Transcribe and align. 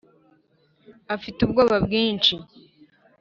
afite 1.15 1.39
ubwoba 1.41 1.75
bwinshi. 1.85 2.33